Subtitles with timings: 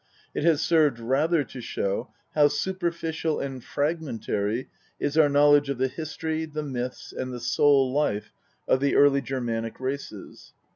[0.33, 4.67] It has served rather to show how superficial and fragmentary
[4.99, 8.33] is our knowledge of the history, the myths, and the soul life
[8.67, 10.53] of the early Germanic races.